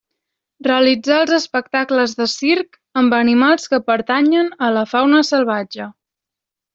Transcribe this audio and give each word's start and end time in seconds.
Realitzar 0.67 1.17
els 1.25 1.33
espectacles 1.37 2.15
de 2.23 2.27
circ 2.33 2.79
amb 3.03 3.15
animals 3.19 3.71
que 3.73 3.81
pertanyen 3.93 4.49
a 4.69 4.75
la 4.79 4.87
fauna 4.95 5.21
salvatge. 5.33 5.87